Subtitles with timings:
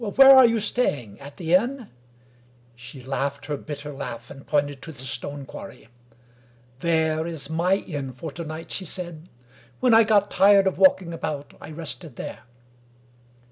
[0.03, 1.19] "Where are you staying?
[1.19, 1.87] At the inn?"
[2.75, 5.89] She laughed her bitter laugh, and pointed to the stone quarry."
[6.79, 9.29] There is my inn for to night," she said."
[9.79, 12.39] When I got tired of walking about, I rested there."